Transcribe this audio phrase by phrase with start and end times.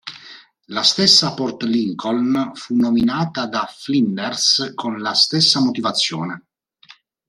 [0.65, 6.47] La stessa Port Lincoln fu nominata da Flinders con la stessa motivazione.